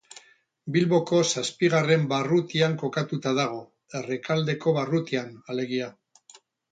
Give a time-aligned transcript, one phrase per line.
[0.75, 3.59] Bilboko zazpigarren barrutian kokatuta dago,
[3.99, 5.91] Errekaldeko barrutian alegia.